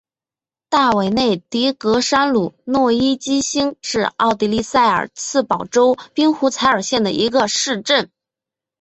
[0.67, 8.09] 大韦内迪格山麓诺伊基兴是奥地利萨尔茨堡州滨湖采尔县的一个市镇。